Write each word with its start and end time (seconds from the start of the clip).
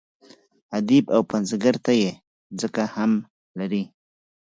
ادیب 0.77 1.05
او 1.15 1.21
پنځګر 1.31 1.75
ته 1.85 1.91
یې 2.01 2.11
ځکه 2.61 2.83
هم 2.95 3.11
لري. 3.59 3.83